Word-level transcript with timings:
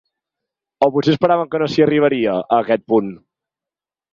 O 0.85 0.87
potser 0.95 1.13
esperaven 1.17 1.51
que 1.51 1.61
no 1.63 1.67
s’hi 1.73 1.85
arribaria, 1.85 2.33
a 2.57 2.61
aquest 2.65 2.87
punt? 2.95 3.13